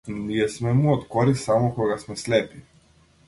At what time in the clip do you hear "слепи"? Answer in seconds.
2.25-2.63